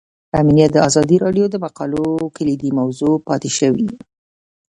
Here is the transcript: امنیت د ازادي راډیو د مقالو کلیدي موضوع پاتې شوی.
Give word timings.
امنیت 0.39 0.71
د 0.73 0.77
ازادي 0.87 1.17
راډیو 1.25 1.45
د 1.49 1.55
مقالو 1.65 2.05
کلیدي 2.37 2.69
موضوع 2.79 3.15
پاتې 3.27 3.49
شوی. 3.57 3.87